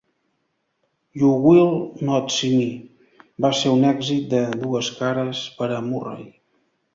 "You 1.13 1.29
Will 1.43 1.73
not 2.07 2.33
See 2.35 2.53
Me" 2.61 2.71
va 3.45 3.51
ser 3.59 3.75
un 3.75 3.85
èxit 3.91 4.25
de 4.33 4.41
dues 4.65 4.91
cares 5.03 5.45
per 5.61 5.69
a 5.77 5.85
Murray. 5.93 6.27